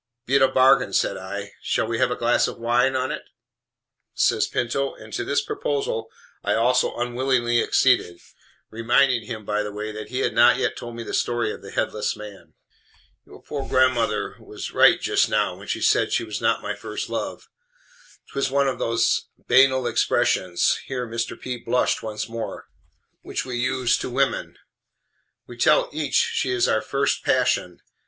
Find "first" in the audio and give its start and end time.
16.75-17.07, 26.81-27.23